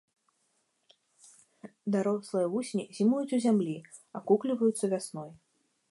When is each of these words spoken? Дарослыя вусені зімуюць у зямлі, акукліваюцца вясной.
Дарослыя 1.97 2.49
вусені 2.55 2.85
зімуюць 3.01 3.35
у 3.39 3.43
зямлі, 3.45 3.77
акукліваюцца 4.23 4.85
вясной. 4.97 5.31